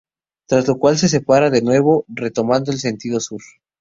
[0.47, 3.43] Tras lo cual se separa de nuevo, retomando el sentido sur.